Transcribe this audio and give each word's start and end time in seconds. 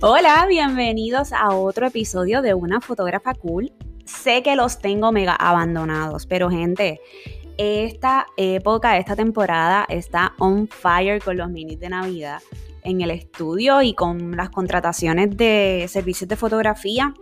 Hola, 0.00 0.46
bienvenidos 0.48 1.32
a 1.32 1.48
otro 1.56 1.88
episodio 1.88 2.40
de 2.40 2.54
Una 2.54 2.80
fotógrafa 2.80 3.34
cool. 3.34 3.72
Sé 4.04 4.44
que 4.44 4.54
los 4.54 4.78
tengo 4.78 5.10
mega 5.10 5.34
abandonados, 5.34 6.24
pero 6.24 6.48
gente, 6.48 7.00
esta 7.56 8.28
época, 8.36 8.96
esta 8.96 9.16
temporada 9.16 9.84
está 9.88 10.34
on 10.38 10.68
fire 10.68 11.20
con 11.20 11.36
los 11.36 11.50
minis 11.50 11.80
de 11.80 11.88
Navidad 11.88 12.38
en 12.84 13.00
el 13.00 13.10
estudio 13.10 13.82
y 13.82 13.92
con 13.94 14.36
las 14.36 14.50
contrataciones 14.50 15.36
de 15.36 15.86
servicios 15.88 16.28
de 16.28 16.36
fotografía 16.36 17.12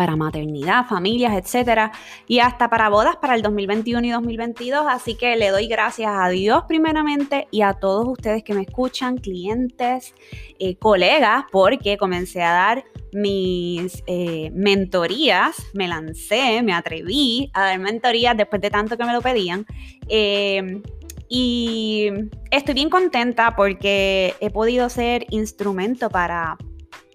para 0.00 0.16
maternidad, 0.16 0.86
familias, 0.86 1.34
etcétera, 1.34 1.92
y 2.26 2.38
hasta 2.38 2.70
para 2.70 2.88
bodas 2.88 3.16
para 3.16 3.34
el 3.34 3.42
2021 3.42 4.06
y 4.06 4.10
2022. 4.10 4.86
Así 4.88 5.14
que 5.14 5.36
le 5.36 5.50
doy 5.50 5.66
gracias 5.66 6.10
a 6.10 6.30
Dios 6.30 6.64
primeramente 6.66 7.48
y 7.50 7.60
a 7.60 7.74
todos 7.74 8.08
ustedes 8.08 8.42
que 8.42 8.54
me 8.54 8.62
escuchan, 8.62 9.18
clientes, 9.18 10.14
eh, 10.58 10.76
colegas, 10.76 11.44
porque 11.52 11.98
comencé 11.98 12.42
a 12.42 12.52
dar 12.52 12.84
mis 13.12 14.02
eh, 14.06 14.50
mentorías, 14.54 15.66
me 15.74 15.86
lancé, 15.86 16.62
me 16.62 16.72
atreví 16.72 17.50
a 17.52 17.64
dar 17.64 17.78
mentorías 17.78 18.34
después 18.34 18.62
de 18.62 18.70
tanto 18.70 18.96
que 18.96 19.04
me 19.04 19.12
lo 19.12 19.20
pedían. 19.20 19.66
Eh, 20.08 20.80
y 21.28 22.08
estoy 22.50 22.72
bien 22.72 22.88
contenta 22.88 23.54
porque 23.54 24.34
he 24.40 24.48
podido 24.48 24.88
ser 24.88 25.26
instrumento 25.28 26.08
para 26.08 26.56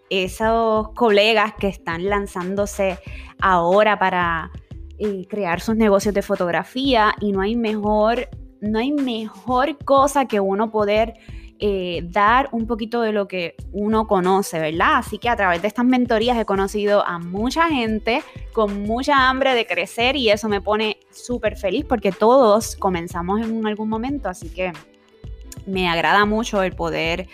esos 0.10 0.90
colegas 0.90 1.54
que 1.60 1.68
están 1.68 2.08
lanzándose 2.10 3.00
ahora 3.40 3.98
para 4.00 4.52
eh, 4.98 5.26
crear 5.28 5.60
sus 5.60 5.76
negocios 5.76 6.14
de 6.14 6.22
fotografía 6.22 7.14
y 7.20 7.32
no 7.32 7.42
hay 7.42 7.56
mejor, 7.56 8.30
no 8.62 8.80
hay 8.80 8.92
mejor 8.92 9.78
cosa 9.84 10.26
que 10.26 10.40
uno 10.40 10.72
poder 10.72 11.16
eh, 11.58 12.02
dar 12.10 12.50
un 12.52 12.68
poquito 12.68 13.02
de 13.02 13.14
lo 13.14 13.30
que 13.30 13.56
uno 13.72 14.08
conoce, 14.08 14.60
¿verdad? 14.60 14.98
Así 14.98 15.18
que 15.18 15.30
a 15.30 15.38
través 15.38 15.62
de 15.62 15.70
estas 15.70 15.86
mentorías 15.86 16.38
he 16.38 16.44
conocido 16.44 17.06
a 17.06 17.18
mucha 17.18 17.70
gente 17.70 18.24
con 18.52 18.84
mucha 18.84 19.30
hambre 19.30 19.56
de 19.56 19.66
crecer 19.66 20.18
y 20.18 20.30
eso 20.30 20.50
me 20.50 20.60
pone 20.60 20.98
súper 21.12 21.56
feliz 21.56 21.86
porque 21.88 22.12
todos 22.12 22.76
comenzamos 22.76 23.42
en 23.42 23.66
algún 23.66 23.88
momento, 23.88 24.28
así 24.28 24.50
que 24.50 24.74
me 25.66 25.88
agrada 25.90 26.26
mucho 26.26 26.62
el 26.62 26.74
poder 26.74 27.28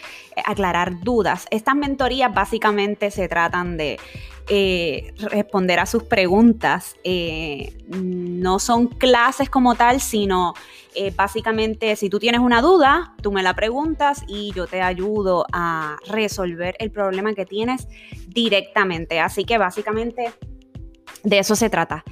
aclarar 0.46 1.02
dudas. 1.02 1.48
Estas 1.52 1.76
mentorías 1.76 2.34
básicamente 2.34 3.12
se 3.12 3.28
tratan 3.28 3.78
de 3.78 4.00
eh, 4.48 5.14
responder 5.18 5.80
a 5.80 5.86
sus 5.86 6.04
preguntas. 6.04 6.96
Eh, 7.04 7.78
no 7.88 8.60
son 8.60 8.88
clases 8.88 9.50
como 9.50 9.76
tal, 9.76 10.02
sino 10.02 10.54
básicamente 11.16 11.96
si 11.96 12.10
tú 12.10 12.20
tienes 12.20 12.42
una 12.42 12.62
duda, 12.62 13.16
tú 13.22 13.32
me 13.32 13.44
la 13.44 13.54
preguntas 13.54 14.24
y 14.28 14.52
yo 14.54 14.68
te 14.68 14.82
ayudo 14.82 15.46
a 15.54 15.96
resolver 16.06 16.76
el 16.80 16.92
problema 16.92 17.34
que 17.34 17.46
tienes 17.46 17.88
directamente. 18.28 19.22
Así 19.22 19.46
que 19.46 19.58
básicamente 19.58 20.34
de 21.24 21.40
eso 21.40 21.56
se 21.56 21.70
trata. 21.70 22.04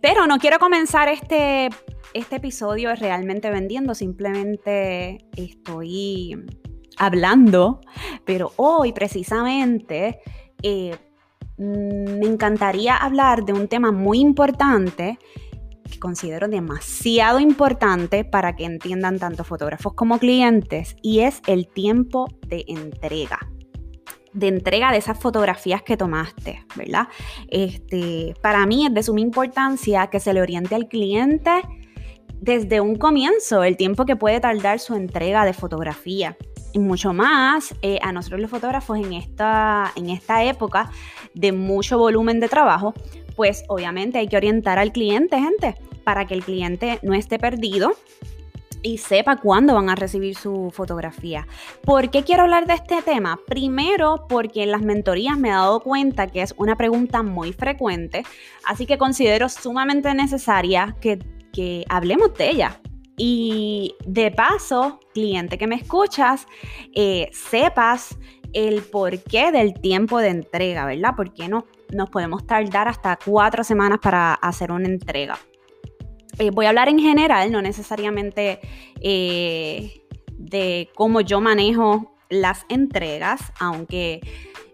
pero 0.00 0.26
no 0.26 0.38
quiero 0.38 0.58
comenzar 0.58 1.10
este 1.10 1.68
este 2.14 2.36
episodio 2.36 2.94
realmente 2.94 3.50
vendiendo, 3.50 3.94
simplemente 3.94 5.24
estoy 5.36 6.36
hablando, 7.00 7.80
pero 8.24 8.52
hoy 8.56 8.92
precisamente 8.92 10.20
eh, 10.62 10.96
me 11.56 12.26
encantaría 12.26 12.96
hablar 12.96 13.44
de 13.44 13.54
un 13.54 13.68
tema 13.68 13.90
muy 13.90 14.20
importante 14.20 15.18
que 15.90 15.98
considero 15.98 16.46
demasiado 16.46 17.40
importante 17.40 18.24
para 18.24 18.54
que 18.54 18.64
entiendan 18.64 19.18
tanto 19.18 19.44
fotógrafos 19.44 19.94
como 19.94 20.18
clientes 20.18 20.94
y 21.02 21.20
es 21.20 21.40
el 21.46 21.66
tiempo 21.66 22.28
de 22.46 22.64
entrega 22.68 23.40
de 24.32 24.46
entrega 24.46 24.92
de 24.92 24.98
esas 24.98 25.18
fotografías 25.18 25.82
que 25.82 25.96
tomaste, 25.96 26.64
¿verdad? 26.76 27.08
Este, 27.48 28.34
para 28.40 28.64
mí 28.64 28.86
es 28.86 28.94
de 28.94 29.02
suma 29.02 29.20
importancia 29.20 30.06
que 30.06 30.20
se 30.20 30.32
le 30.32 30.40
oriente 30.40 30.76
al 30.76 30.86
cliente 30.86 31.50
desde 32.40 32.80
un 32.80 32.94
comienzo 32.96 33.64
el 33.64 33.76
tiempo 33.76 34.04
que 34.04 34.16
puede 34.16 34.38
tardar 34.40 34.78
su 34.78 34.94
entrega 34.94 35.44
de 35.44 35.52
fotografía. 35.52 36.36
Y 36.72 36.78
mucho 36.78 37.12
más 37.12 37.74
eh, 37.82 37.98
a 38.02 38.12
nosotros 38.12 38.40
los 38.40 38.50
fotógrafos 38.50 38.98
en 38.98 39.12
esta, 39.12 39.92
en 39.96 40.10
esta 40.10 40.44
época 40.44 40.90
de 41.34 41.52
mucho 41.52 41.98
volumen 41.98 42.40
de 42.40 42.48
trabajo, 42.48 42.94
pues 43.36 43.64
obviamente 43.68 44.18
hay 44.18 44.28
que 44.28 44.36
orientar 44.36 44.78
al 44.78 44.92
cliente, 44.92 45.40
gente, 45.40 45.76
para 46.04 46.26
que 46.26 46.34
el 46.34 46.44
cliente 46.44 46.98
no 47.02 47.14
esté 47.14 47.38
perdido 47.38 47.92
y 48.82 48.98
sepa 48.98 49.36
cuándo 49.36 49.74
van 49.74 49.90
a 49.90 49.94
recibir 49.94 50.36
su 50.36 50.70
fotografía. 50.72 51.46
¿Por 51.82 52.10
qué 52.10 52.22
quiero 52.22 52.44
hablar 52.44 52.66
de 52.66 52.74
este 52.74 53.02
tema? 53.02 53.38
Primero, 53.46 54.26
porque 54.28 54.62
en 54.62 54.70
las 54.70 54.80
mentorías 54.80 55.38
me 55.38 55.48
he 55.48 55.52
dado 55.52 55.80
cuenta 55.80 56.28
que 56.28 56.40
es 56.40 56.54
una 56.56 56.76
pregunta 56.76 57.22
muy 57.22 57.52
frecuente, 57.52 58.24
así 58.64 58.86
que 58.86 58.96
considero 58.96 59.48
sumamente 59.48 60.14
necesaria 60.14 60.96
que 61.00 61.18
que 61.52 61.84
hablemos 61.88 62.34
de 62.34 62.50
ella. 62.50 62.80
Y 63.22 63.96
de 64.06 64.30
paso, 64.30 64.98
cliente 65.12 65.58
que 65.58 65.66
me 65.66 65.74
escuchas, 65.74 66.46
eh, 66.94 67.28
sepas 67.34 68.16
el 68.54 68.80
porqué 68.80 69.52
del 69.52 69.74
tiempo 69.74 70.20
de 70.20 70.28
entrega, 70.28 70.86
¿verdad? 70.86 71.14
¿Por 71.14 71.34
qué 71.34 71.46
no 71.46 71.66
nos 71.92 72.08
podemos 72.08 72.46
tardar 72.46 72.88
hasta 72.88 73.18
cuatro 73.22 73.62
semanas 73.62 73.98
para 74.00 74.32
hacer 74.32 74.72
una 74.72 74.86
entrega? 74.86 75.38
Eh, 76.38 76.48
voy 76.50 76.64
a 76.64 76.70
hablar 76.70 76.88
en 76.88 76.98
general, 76.98 77.52
no 77.52 77.60
necesariamente 77.60 78.58
eh, 79.02 80.00
de 80.38 80.88
cómo 80.94 81.20
yo 81.20 81.42
manejo 81.42 82.16
las 82.30 82.64
entregas, 82.70 83.52
aunque 83.60 84.20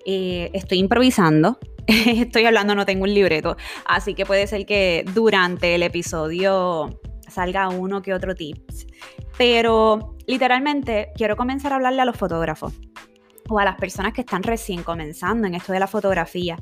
estoy 0.05 0.79
improvisando. 0.79 1.59
estoy 1.89 2.45
hablando, 2.45 2.77
no 2.77 2.87
tengo 2.87 3.03
un 3.03 3.13
libreto, 3.13 3.57
así 3.87 4.15
que 4.15 4.25
puede 4.25 4.47
ser 4.47 4.67
que 4.67 5.05
durante 5.13 5.75
el 5.75 5.83
episodio 5.83 7.01
salga 7.29 7.69
uno 7.69 8.03
que 8.03 8.15
otro 8.15 8.35
tips. 8.35 8.87
Pero 9.37 10.17
literalmente 10.27 11.11
quiero 11.15 11.37
comenzar 11.37 11.73
a 11.73 11.77
hablarle 11.77 12.03
a 12.03 12.05
los 12.05 12.17
fotógrafos 12.17 12.73
o 13.49 13.59
a 13.59 13.65
las 13.65 13.77
personas 13.77 14.13
que 14.13 14.23
están 14.23 14.43
recién 14.43 14.83
comenzando 14.83 15.47
en 15.47 15.55
esto 15.55 15.73
de 15.73 15.81
la 15.81 15.87
fotografía. 15.87 16.59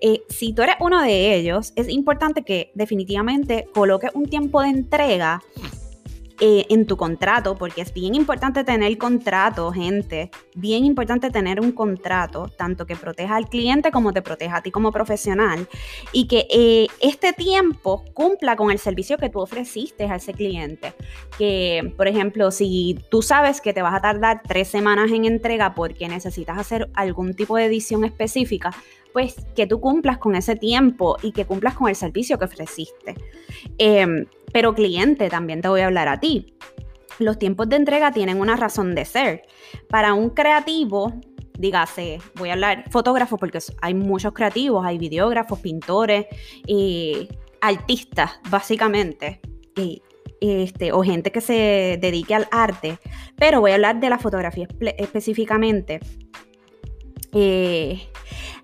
Eh, 0.00 0.22
si 0.28 0.52
tú 0.52 0.62
eres 0.62 0.76
uno 0.80 1.02
de 1.02 1.34
ellos, 1.34 1.72
es 1.76 1.88
importante 1.88 2.42
que 2.42 2.72
definitivamente 2.74 3.68
coloques 3.72 4.10
un 4.14 4.26
tiempo 4.26 4.60
de 4.62 4.68
entrega 4.68 5.42
eh, 6.40 6.66
en 6.68 6.86
tu 6.86 6.96
contrato, 6.96 7.56
porque 7.56 7.80
es 7.80 7.92
bien 7.92 8.14
importante 8.14 8.64
tener 8.64 8.98
contrato, 8.98 9.72
gente, 9.72 10.30
bien 10.54 10.84
importante 10.84 11.30
tener 11.30 11.60
un 11.60 11.72
contrato, 11.72 12.48
tanto 12.56 12.86
que 12.86 12.96
proteja 12.96 13.36
al 13.36 13.48
cliente 13.48 13.90
como 13.90 14.12
te 14.12 14.22
proteja 14.22 14.58
a 14.58 14.62
ti 14.62 14.70
como 14.70 14.92
profesional, 14.92 15.68
y 16.12 16.28
que 16.28 16.46
eh, 16.50 16.88
este 17.00 17.32
tiempo 17.32 18.04
cumpla 18.12 18.56
con 18.56 18.70
el 18.70 18.78
servicio 18.78 19.18
que 19.18 19.30
tú 19.30 19.40
ofreciste 19.40 20.04
a 20.04 20.16
ese 20.16 20.34
cliente. 20.34 20.94
Que, 21.38 21.92
por 21.96 22.08
ejemplo, 22.08 22.50
si 22.50 22.98
tú 23.10 23.22
sabes 23.22 23.60
que 23.60 23.72
te 23.72 23.82
vas 23.82 23.94
a 23.94 24.00
tardar 24.00 24.42
tres 24.46 24.68
semanas 24.68 25.10
en 25.12 25.24
entrega 25.24 25.74
porque 25.74 26.08
necesitas 26.08 26.58
hacer 26.58 26.90
algún 26.94 27.34
tipo 27.34 27.56
de 27.56 27.64
edición 27.64 28.04
específica, 28.04 28.72
pues 29.16 29.34
que 29.54 29.66
tú 29.66 29.80
cumplas 29.80 30.18
con 30.18 30.36
ese 30.36 30.56
tiempo 30.56 31.16
y 31.22 31.32
que 31.32 31.46
cumplas 31.46 31.72
con 31.72 31.88
el 31.88 31.96
servicio 31.96 32.38
que 32.38 32.44
ofreciste. 32.44 33.14
Em, 33.78 34.26
pero 34.52 34.74
cliente, 34.74 35.28
también 35.28 35.60
te 35.60 35.68
voy 35.68 35.80
a 35.80 35.86
hablar 35.86 36.08
a 36.08 36.20
ti. 36.20 36.54
Los 37.18 37.38
tiempos 37.38 37.68
de 37.68 37.76
entrega 37.76 38.12
tienen 38.12 38.40
una 38.40 38.56
razón 38.56 38.94
de 38.94 39.04
ser. 39.04 39.42
Para 39.88 40.14
un 40.14 40.30
creativo, 40.30 41.14
dígase, 41.58 42.18
voy 42.34 42.50
a 42.50 42.54
hablar 42.54 42.84
fotógrafo 42.90 43.38
porque 43.38 43.58
hay 43.80 43.94
muchos 43.94 44.32
creativos, 44.32 44.84
hay 44.84 44.98
videógrafos, 44.98 45.60
pintores, 45.60 46.26
y 46.66 47.28
artistas, 47.60 48.32
básicamente. 48.50 49.40
Y, 49.76 50.02
este, 50.40 50.92
o 50.92 51.02
gente 51.02 51.32
que 51.32 51.40
se 51.40 51.98
dedique 52.00 52.34
al 52.34 52.46
arte, 52.50 52.98
pero 53.36 53.60
voy 53.60 53.70
a 53.70 53.74
hablar 53.74 54.00
de 54.00 54.10
la 54.10 54.18
fotografía 54.18 54.68
específicamente. 54.98 56.00
Eh, 57.32 58.00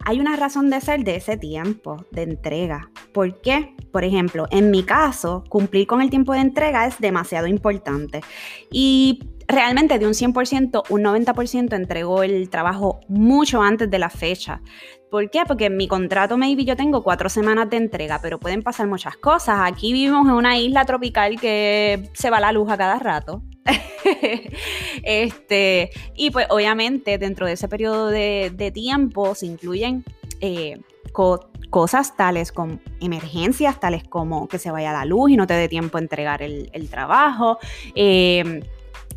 hay 0.04 0.20
una 0.20 0.36
razón 0.36 0.70
de 0.70 0.80
ser 0.80 1.04
de 1.04 1.16
ese 1.16 1.36
tiempo 1.36 2.04
de 2.10 2.22
entrega. 2.22 2.90
¿Por 3.12 3.40
qué? 3.40 3.74
Por 3.92 4.04
ejemplo, 4.04 4.46
en 4.50 4.70
mi 4.70 4.82
caso, 4.84 5.44
cumplir 5.48 5.86
con 5.86 6.00
el 6.00 6.10
tiempo 6.10 6.32
de 6.32 6.40
entrega 6.40 6.86
es 6.86 6.98
demasiado 6.98 7.46
importante. 7.46 8.22
Y 8.70 9.20
realmente 9.48 9.98
de 9.98 10.06
un 10.06 10.14
100%, 10.14 10.84
un 10.88 11.02
90% 11.02 11.74
entregó 11.74 12.22
el 12.22 12.48
trabajo 12.48 13.00
mucho 13.08 13.62
antes 13.62 13.90
de 13.90 13.98
la 13.98 14.08
fecha. 14.08 14.62
¿Por 15.10 15.28
qué? 15.30 15.42
Porque 15.46 15.66
en 15.66 15.76
mi 15.76 15.88
contrato 15.88 16.38
maybe 16.38 16.64
yo 16.64 16.74
tengo 16.74 17.02
cuatro 17.02 17.28
semanas 17.28 17.68
de 17.68 17.76
entrega, 17.76 18.18
pero 18.22 18.40
pueden 18.40 18.62
pasar 18.62 18.86
muchas 18.86 19.16
cosas. 19.18 19.58
Aquí 19.60 19.92
vivimos 19.92 20.26
en 20.26 20.32
una 20.32 20.58
isla 20.58 20.86
tropical 20.86 21.38
que 21.38 22.08
se 22.14 22.30
va 22.30 22.40
la 22.40 22.52
luz 22.52 22.70
a 22.70 22.78
cada 22.78 22.98
rato. 22.98 23.42
este, 25.02 25.90
y 26.16 26.30
pues 26.30 26.46
obviamente 26.48 27.18
dentro 27.18 27.46
de 27.46 27.52
ese 27.52 27.68
periodo 27.68 28.06
de, 28.08 28.72
tiempo 28.72 29.34
se 29.34 29.46
incluyen 29.46 30.02
eh, 30.40 30.80
cosas 31.12 32.16
tales 32.16 32.52
como 32.52 32.78
emergencias, 33.00 33.78
tales 33.80 34.04
como 34.04 34.48
que 34.48 34.58
se 34.58 34.70
vaya 34.70 34.92
la 34.92 35.04
luz 35.04 35.30
y 35.30 35.36
no 35.36 35.46
te 35.46 35.54
dé 35.54 35.68
tiempo 35.68 35.98
a 35.98 36.00
entregar 36.00 36.42
el, 36.42 36.88
trabajo. 36.90 37.58
Em, 37.94 38.60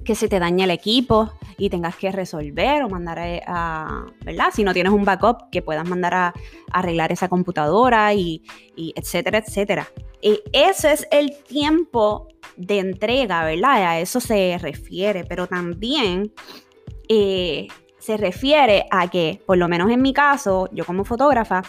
que 0.06 0.15
se 0.15 0.30
te 0.30 0.39
dañe 0.39 0.63
el 0.63 0.71
equipo 0.71 1.31
y 1.57 1.69
tengas 1.69 1.95
que 1.95 2.12
resolver 2.12 2.83
o 2.83 2.89
mandar 2.89 3.19
a, 3.47 4.06
¿verdad? 4.24 4.50
Si 4.53 4.63
no 4.63 4.74
tienes 4.74 4.94
un 4.94 5.03
backup, 5.03 5.50
que 5.50 5.62
puedas 5.62 5.88
mandar 5.88 6.13
a, 6.13 6.33
arreglar 6.71 7.12
esa 7.12 7.27
computadora 7.27 8.13
y, 8.13 8.44
etcétera, 8.95 9.39
etcétera. 9.39 9.88
Y 10.21 10.41
ese 10.53 10.94
es 10.94 11.07
el 11.12 11.36
tiempo 11.44 12.27
de 12.56 12.80
entrega, 12.80 13.44
¿verdad? 13.44 13.83
A 13.83 14.00
eso 14.00 14.19
se 14.19 14.57
refiere, 14.62 15.25
pero 15.25 15.48
también 15.48 16.31
eh, 17.09 17.68
se 18.05 18.17
refiere 18.17 18.85
a 18.91 19.09
que, 19.09 19.41
por 19.47 19.57
lo 19.57 19.67
menos 19.67 19.89
en 19.89 19.99
mi 19.99 20.13
caso, 20.13 20.69
yo 20.71 20.85
como 20.85 21.03
fotógrafa, 21.05 21.63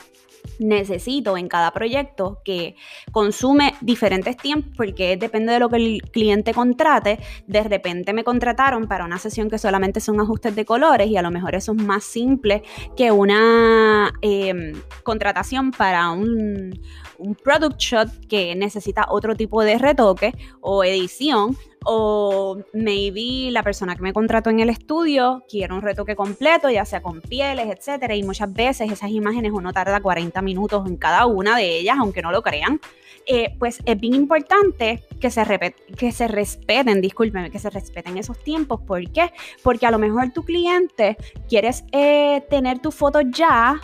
necesito 0.58 1.36
en 1.36 1.48
cada 1.48 1.72
proyecto 1.72 2.40
que 2.44 2.76
consume 3.10 3.74
diferentes 3.80 4.36
tiempos 4.36 4.72
porque 4.76 5.16
depende 5.16 5.52
de 5.52 5.60
lo 5.60 5.68
que 5.68 5.76
el 5.76 6.02
cliente 6.02 6.52
contrate. 6.52 7.18
De 7.46 7.62
repente 7.62 8.12
me 8.12 8.22
contrataron 8.22 8.86
para 8.86 9.04
una 9.04 9.18
sesión 9.18 9.48
que 9.48 9.58
solamente 9.58 10.00
son 10.00 10.20
ajustes 10.20 10.54
de 10.54 10.64
colores 10.64 11.08
y 11.08 11.16
a 11.16 11.22
lo 11.22 11.30
mejor 11.30 11.54
eso 11.54 11.72
es 11.72 11.82
más 11.82 12.04
simple 12.04 12.62
que 12.96 13.10
una 13.10 14.12
em, 14.20 14.74
contratación 15.02 15.70
para 15.70 16.10
un, 16.10 16.80
un 17.18 17.34
product 17.34 17.78
shot 17.78 18.08
que 18.28 18.54
necesita 18.54 19.06
otro 19.10 19.34
tipo 19.34 19.62
de 19.62 19.78
retoque 19.78 20.34
o 20.60 20.84
edición 20.84 21.56
o 21.84 22.58
maybe 22.72 23.50
la 23.52 23.62
persona 23.62 23.94
que 23.94 24.02
me 24.02 24.12
contrató 24.12 24.50
en 24.50 24.60
el 24.60 24.70
estudio 24.70 25.44
quiere 25.48 25.72
un 25.72 25.82
retoque 25.82 26.16
completo, 26.16 26.68
ya 26.68 26.84
sea 26.84 27.00
con 27.00 27.20
pieles, 27.20 27.68
etcétera, 27.68 28.14
y 28.16 28.24
muchas 28.24 28.52
veces 28.52 28.90
esas 28.90 29.10
imágenes 29.10 29.52
uno 29.52 29.72
tarda 29.72 30.00
40 30.00 30.42
minutos 30.42 30.86
en 30.86 30.96
cada 30.96 31.26
una 31.26 31.56
de 31.56 31.78
ellas, 31.78 31.96
aunque 31.98 32.22
no 32.22 32.32
lo 32.32 32.42
crean. 32.42 32.80
Eh, 33.28 33.56
pues 33.58 33.80
es 33.84 33.98
bien 33.98 34.14
importante 34.14 35.02
que 35.20 35.30
se, 35.30 35.74
que 35.96 36.12
se 36.12 36.28
respeten, 36.28 37.00
discúlpeme, 37.00 37.50
que 37.50 37.58
se 37.58 37.70
respeten 37.70 38.19
esos 38.19 38.38
tiempos. 38.42 38.80
¿Por 38.80 39.10
qué? 39.10 39.32
Porque 39.62 39.86
a 39.86 39.90
lo 39.90 39.98
mejor 39.98 40.32
tu 40.32 40.44
cliente 40.44 41.16
quieres 41.48 41.84
eh, 41.90 42.44
tener 42.48 42.78
tu 42.78 42.92
foto 42.92 43.20
ya 43.20 43.80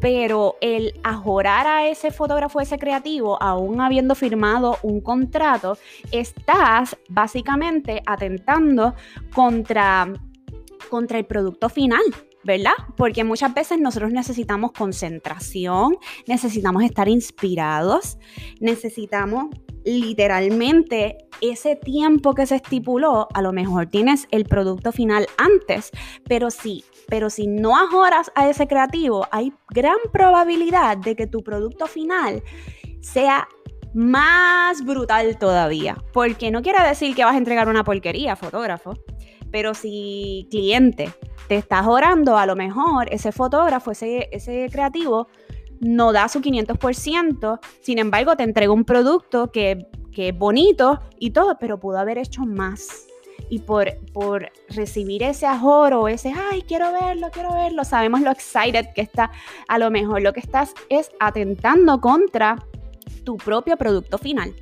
pero 0.00 0.56
el 0.60 0.98
ajorar 1.04 1.66
a 1.66 1.86
ese 1.86 2.10
fotógrafo, 2.10 2.60
ese 2.60 2.78
creativo, 2.78 3.40
aún 3.42 3.80
habiendo 3.80 4.14
firmado 4.14 4.78
un 4.82 5.00
contrato, 5.00 5.76
estás 6.10 6.96
básicamente 7.08 8.02
atentando 8.06 8.94
contra, 9.34 10.12
contra 10.88 11.18
el 11.18 11.26
producto 11.26 11.68
final. 11.68 12.02
¿Verdad? 12.44 12.72
Porque 12.96 13.24
muchas 13.24 13.52
veces 13.54 13.78
nosotros 13.78 14.12
necesitamos 14.12 14.72
concentración, 14.72 15.96
necesitamos 16.26 16.84
estar 16.84 17.08
inspirados, 17.08 18.18
necesitamos 18.60 19.48
literalmente 19.84 21.16
ese 21.40 21.76
tiempo 21.76 22.34
que 22.34 22.46
se 22.46 22.56
estipuló, 22.56 23.28
a 23.32 23.42
lo 23.42 23.52
mejor 23.52 23.86
tienes 23.86 24.26
el 24.30 24.44
producto 24.44 24.92
final 24.92 25.26
antes, 25.38 25.90
pero 26.28 26.50
sí, 26.50 26.84
pero 27.08 27.30
si 27.30 27.46
no 27.46 27.76
ajoras 27.76 28.30
a 28.34 28.48
ese 28.48 28.66
creativo, 28.66 29.26
hay 29.30 29.52
gran 29.70 29.96
probabilidad 30.12 30.98
de 30.98 31.16
que 31.16 31.26
tu 31.26 31.42
producto 31.42 31.86
final 31.86 32.42
sea 33.00 33.48
más 33.94 34.84
brutal 34.84 35.38
todavía, 35.38 35.96
porque 36.12 36.50
no 36.50 36.62
quiere 36.62 36.86
decir 36.86 37.14
que 37.14 37.24
vas 37.24 37.34
a 37.34 37.38
entregar 37.38 37.68
una 37.68 37.84
porquería, 37.84 38.36
fotógrafo, 38.36 38.94
pero 39.50 39.74
si 39.74 40.46
cliente 40.50 41.12
te 41.48 41.56
estás 41.56 41.86
orando, 41.86 42.36
a 42.36 42.46
lo 42.46 42.56
mejor 42.56 43.12
ese 43.12 43.32
fotógrafo, 43.32 43.90
ese, 43.90 44.28
ese 44.32 44.68
creativo, 44.70 45.28
no 45.80 46.12
da 46.12 46.28
su 46.28 46.40
500%, 46.40 47.58
sin 47.80 47.98
embargo 47.98 48.36
te 48.36 48.44
entrega 48.44 48.72
un 48.72 48.84
producto 48.84 49.50
que, 49.50 49.86
es 50.16 50.36
bonito 50.36 51.00
y 51.18 51.30
todo, 51.30 51.56
pero 51.58 51.80
pudo 51.80 51.98
haber 51.98 52.18
hecho 52.18 52.42
más. 52.42 53.06
Y 53.48 53.60
por, 53.60 53.96
por 54.12 54.52
recibir 54.68 55.22
ese 55.22 55.46
ajoro, 55.46 56.08
ese, 56.08 56.34
ay, 56.52 56.60
quiero 56.60 56.92
verlo, 56.92 57.30
quiero 57.32 57.54
verlo, 57.54 57.84
sabemos 57.84 58.20
lo 58.20 58.30
excited 58.30 58.88
que 58.94 59.00
está, 59.00 59.30
a 59.66 59.78
lo 59.78 59.90
mejor 59.90 60.20
lo 60.20 60.34
que 60.34 60.40
estás 60.40 60.74
es 60.90 61.10
atentando 61.20 62.02
contra 62.02 62.62
tu 63.24 63.38
propio 63.38 63.78
producto 63.78 64.18
final. 64.18 64.54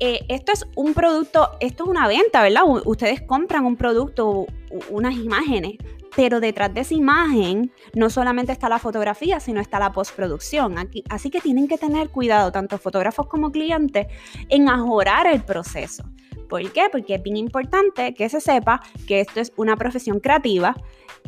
Eh, 0.00 0.24
esto 0.28 0.52
es 0.52 0.66
un 0.74 0.92
producto, 0.92 1.50
esto 1.60 1.84
es 1.84 1.90
una 1.90 2.08
venta, 2.08 2.42
¿verdad? 2.42 2.62
ustedes 2.84 3.22
compran 3.22 3.64
un 3.64 3.76
producto, 3.76 4.46
unas 4.90 5.14
imágenes, 5.14 5.76
pero 6.16 6.40
detrás 6.40 6.72
de 6.74 6.80
esa 6.80 6.94
imagen 6.94 7.72
no 7.94 8.10
solamente 8.10 8.52
está 8.52 8.68
la 8.68 8.78
fotografía, 8.78 9.40
sino 9.40 9.60
está 9.60 9.78
la 9.78 9.92
postproducción. 9.92 10.74
así 11.08 11.30
que 11.30 11.40
tienen 11.40 11.68
que 11.68 11.78
tener 11.78 12.10
cuidado, 12.10 12.52
tanto 12.52 12.78
fotógrafos 12.78 13.26
como 13.26 13.50
clientes, 13.50 14.06
en 14.48 14.68
ajorar 14.68 15.26
el 15.26 15.42
proceso. 15.42 16.04
¿Por 16.48 16.70
qué? 16.72 16.88
Porque 16.90 17.14
es 17.16 17.22
bien 17.22 17.36
importante 17.36 18.14
que 18.14 18.28
se 18.28 18.40
sepa 18.40 18.80
que 19.06 19.20
esto 19.20 19.40
es 19.40 19.52
una 19.56 19.76
profesión 19.76 20.20
creativa, 20.20 20.74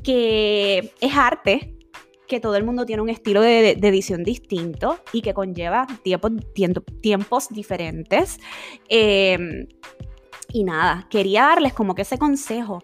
que 0.02 0.92
es 1.00 1.16
arte, 1.16 1.75
que 2.26 2.40
todo 2.40 2.56
el 2.56 2.64
mundo 2.64 2.86
tiene 2.86 3.02
un 3.02 3.08
estilo 3.08 3.40
de, 3.40 3.70
edición 3.70 4.24
distinto 4.24 4.98
y 5.12 5.22
que 5.22 5.34
conlleva 5.34 5.86
tiempos 7.00 7.48
diferentes. 7.50 8.38
Em, 8.88 9.66
y 10.52 10.64
nada, 10.64 11.06
quería 11.10 11.42
darles 11.42 11.72
como 11.72 11.94
que 11.94 12.02
ese 12.02 12.18
consejo 12.18 12.82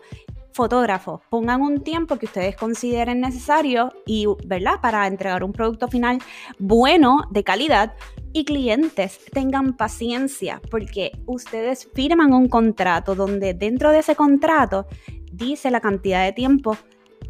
fotógrafos, 0.52 1.20
pongan 1.30 1.62
un 1.62 1.82
tiempo 1.82 2.16
que 2.16 2.26
ustedes 2.26 2.56
consideren 2.56 3.20
necesario 3.20 3.92
y, 4.06 4.26
¿verdad? 4.44 4.80
Para 4.80 5.06
entregar 5.06 5.44
un 5.44 5.52
producto 5.52 5.88
final 5.88 6.18
bueno, 6.58 7.22
de 7.30 7.44
calidad. 7.44 7.94
Y 8.34 8.44
clientes, 8.44 9.20
tengan 9.32 9.76
paciencia 9.76 10.60
porque 10.70 11.12
ustedes 11.26 11.88
firman 11.94 12.32
un 12.32 12.48
contrato 12.48 13.14
donde 13.14 13.52
dentro 13.52 13.90
de 13.90 13.98
ese 13.98 14.16
contrato 14.16 14.86
dice 15.30 15.70
la 15.70 15.80
cantidad 15.80 16.24
de 16.24 16.32
tiempo 16.32 16.76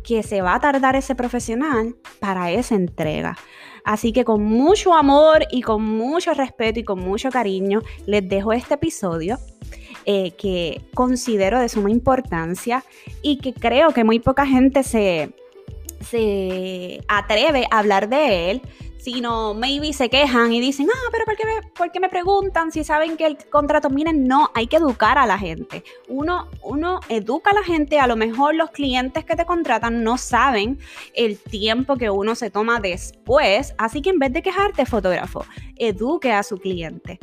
que 0.02 0.22
se 0.22 0.43
va 0.43 0.54
a 0.54 0.60
tardar 0.60 0.96
ese 0.96 1.14
profesional 1.14 1.96
para 2.20 2.50
esa 2.50 2.75
entrega. 2.75 3.37
Así 3.84 4.12
que 4.12 4.25
con 4.25 4.43
mucho 4.44 4.94
amor 4.94 5.44
y 5.50 5.62
con 5.62 5.82
mucho 5.82 6.34
respeto 6.34 6.81
y 6.81 6.84
con 6.84 7.00
mucho 7.00 7.31
cariño 7.31 7.82
les 8.06 8.28
dejo 8.28 8.52
este 8.52 8.75
episodio. 8.75 9.38
Eh, 10.04 10.32
que 10.32 10.82
considero 10.94 11.60
de 11.60 11.69
suma 11.69 11.88
importancia 11.88 12.82
y 13.22 13.38
que 13.38 13.54
creo 13.54 13.93
que 13.93 14.02
muy 14.02 14.19
poca 14.19 14.44
gente 14.44 14.82
se, 14.82 15.32
se 16.00 17.00
atreve 17.06 17.69
a 17.70 17.78
hablar 17.78 18.08
de 18.08 18.50
él 18.50 18.62
sino 19.02 19.52
maybe 19.52 19.93
se 19.93 20.08
quejan 20.08 20.52
y 20.52 20.60
dicen, 20.60 20.87
ah, 20.88 21.08
pero 21.10 21.25
¿por 21.25 21.37
qué, 21.37 21.44
me, 21.44 21.70
¿por 21.70 21.90
qué 21.90 21.99
me 21.99 22.08
preguntan 22.08 22.70
si 22.70 22.84
saben 22.84 23.16
que 23.16 23.26
el 23.26 23.37
contrato? 23.50 23.90
Miren, 23.90 24.28
no, 24.28 24.50
hay 24.54 24.69
que 24.69 24.76
educar 24.76 25.19
a 25.19 25.26
la 25.26 25.38
gente. 25.38 25.82
Uno, 26.08 26.49
uno 26.62 27.00
educa 27.08 27.50
a 27.50 27.54
la 27.54 27.64
gente, 27.64 27.99
a 27.99 28.06
lo 28.06 28.14
mejor 28.14 28.54
los 28.54 28.70
clientes 28.70 29.25
que 29.25 29.34
te 29.34 29.44
contratan 29.44 30.04
no 30.04 30.18
saben 30.18 30.78
el 31.14 31.38
tiempo 31.38 31.97
que 31.97 32.11
uno 32.11 32.37
se 32.37 32.50
toma 32.50 32.78
después, 32.78 33.75
así 33.76 34.02
que 34.02 34.11
en 34.11 34.21
vez 34.21 34.32
de 34.32 34.42
quejarte, 34.42 34.87
fotógrafo, 34.87 35.44
eduque 35.76 36.30
a 36.30 36.44
su 36.44 36.59
cliente. 36.59 37.18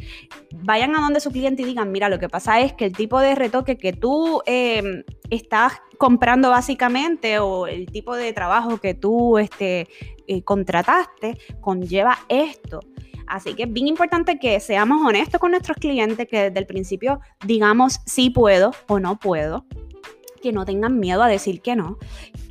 Vayan 0.51 0.95
a 0.97 0.99
donde 0.99 1.21
su 1.21 1.31
cliente 1.31 1.61
y 1.61 1.65
digan, 1.65 1.93
mira, 1.93 2.09
lo 2.09 2.19
que 2.19 2.27
pasa 2.27 2.59
es 2.59 2.73
que 2.73 2.83
el 2.83 2.93
tipo 2.93 3.21
de 3.21 3.35
retoque 3.35 3.77
que 3.77 3.93
tú 3.93 4.41
em, 4.45 5.03
estás 5.29 5.73
comprando 5.97 6.49
básicamente 6.49 7.39
o 7.39 7.67
el 7.67 7.85
tipo 7.85 8.15
de 8.15 8.33
trabajo 8.33 8.79
que 8.79 8.93
tú 8.93 9.37
este, 9.37 9.87
eh, 10.29 10.43
contrataste 10.43 11.37
conlleva 11.59 12.19
esto. 12.29 12.79
Así 13.25 13.53
que 13.55 13.63
es 13.63 13.73
bien 13.73 13.87
importante 13.87 14.39
que 14.39 14.59
seamos 14.59 15.05
honestos 15.05 15.39
con 15.39 15.51
nuestros 15.51 15.77
clientes, 15.77 16.27
que 16.27 16.43
desde 16.43 16.59
el 16.59 16.65
principio 16.65 17.19
digamos 17.45 17.99
si 18.05 18.29
puedo 18.29 18.71
o 18.87 18.99
no 18.99 19.19
puedo 19.19 19.65
que 20.39 20.51
no 20.51 20.65
tengan 20.65 20.99
miedo 20.99 21.23
a 21.23 21.27
decir 21.27 21.61
que 21.61 21.75
no, 21.75 21.97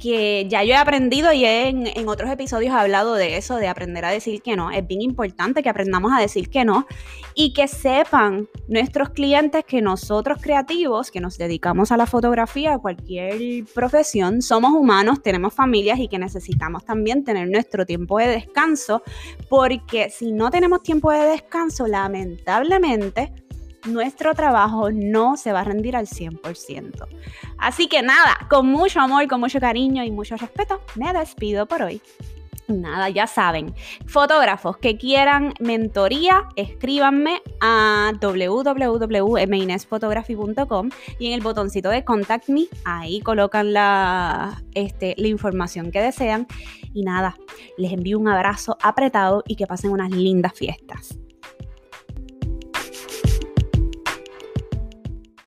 que 0.00 0.46
ya 0.48 0.62
yo 0.62 0.72
he 0.72 0.76
aprendido 0.76 1.32
y 1.32 1.44
en, 1.44 1.86
en, 1.86 2.08
otros 2.08 2.30
episodios 2.30 2.74
he 2.74 2.78
hablado 2.78 3.14
de 3.14 3.36
eso, 3.36 3.56
de 3.56 3.68
aprender 3.68 4.04
a 4.04 4.10
decir 4.10 4.42
que 4.42 4.56
no. 4.56 4.70
Es 4.70 4.86
bien 4.86 5.02
importante 5.02 5.62
que 5.62 5.68
aprendamos 5.68 6.12
a 6.12 6.20
decir 6.20 6.50
que 6.50 6.64
no 6.64 6.86
y 7.34 7.52
que 7.52 7.68
sepan 7.68 8.48
nuestros 8.68 9.10
clientes 9.10 9.64
que 9.66 9.80
nosotros 9.82 10.38
creativos, 10.40 11.10
que 11.10 11.20
nos 11.20 11.38
dedicamos 11.38 11.92
a 11.92 11.96
la 11.96 12.06
fotografía, 12.06 12.74
a 12.74 12.78
cualquier 12.78 13.64
profesión, 13.74 14.42
somos 14.42 14.72
humanos, 14.72 15.22
tenemos 15.22 15.54
familias 15.54 15.98
y 15.98 16.08
que 16.08 16.18
necesitamos 16.18 16.84
también 16.84 17.24
tener 17.24 17.48
nuestro 17.48 17.86
tiempo 17.86 18.18
de 18.18 18.28
descanso, 18.28 19.02
porque 19.48 20.10
si 20.10 20.32
no 20.32 20.50
tenemos 20.50 20.82
tiempo 20.82 21.10
de 21.12 21.20
descanso, 21.20 21.86
lamentablemente, 21.86 23.32
nuestro 23.86 24.34
trabajo 24.34 24.90
no 24.90 25.36
se 25.36 25.52
va 25.52 25.60
a 25.60 25.64
rendir 25.64 25.96
al 25.96 26.06
100%. 26.06 27.06
Así 27.58 27.88
que 27.88 28.02
nada, 28.02 28.36
con 28.48 28.66
mucho 28.66 29.00
amor, 29.00 29.26
con 29.28 29.40
mucho 29.40 29.60
cariño 29.60 30.04
y 30.04 30.10
mucho 30.10 30.36
respeto, 30.36 30.80
me 30.96 31.12
despido 31.12 31.66
por 31.66 31.82
hoy. 31.82 32.00
Nada, 32.68 33.08
ya 33.08 33.26
saben, 33.26 33.74
fotógrafos 34.06 34.76
que 34.76 34.96
quieran 34.98 35.54
mentoría, 35.58 36.44
escríbanme 36.54 37.40
a 37.62 38.12
www.minesphotography.com 38.20 40.90
y 41.18 41.28
en 41.28 41.32
el 41.32 41.40
botoncito 41.40 41.88
de 41.88 42.04
Contact 42.04 42.50
Me, 42.50 42.66
ahí 42.84 43.22
colocan 43.22 43.72
la, 43.72 44.62
este, 44.74 45.14
la 45.16 45.28
información 45.28 45.90
que 45.90 46.02
desean. 46.02 46.46
Y 46.92 47.04
nada, 47.04 47.36
les 47.78 47.90
envío 47.90 48.18
un 48.18 48.28
abrazo 48.28 48.76
apretado 48.82 49.42
y 49.46 49.56
que 49.56 49.66
pasen 49.66 49.90
unas 49.90 50.10
lindas 50.10 50.52
fiestas. 50.52 51.18